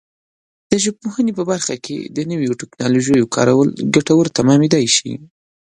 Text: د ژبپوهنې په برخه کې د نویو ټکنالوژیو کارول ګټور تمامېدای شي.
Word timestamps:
د 0.71 0.73
ژبپوهنې 0.83 1.31
په 1.39 1.43
برخه 1.51 1.75
کې 1.85 1.97
د 2.15 2.19
نویو 2.31 2.57
ټکنالوژیو 2.61 3.31
کارول 3.35 3.69
ګټور 3.95 4.25
تمامېدای 4.37 4.85
شي. 4.95 5.11